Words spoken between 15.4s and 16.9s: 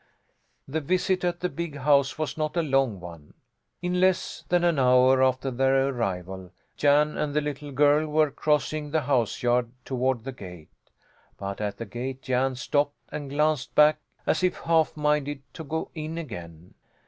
to go in again.